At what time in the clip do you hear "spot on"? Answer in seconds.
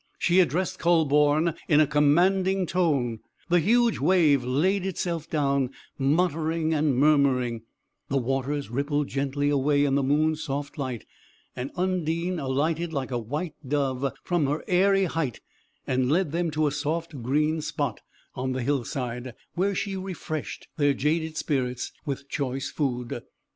17.61-18.53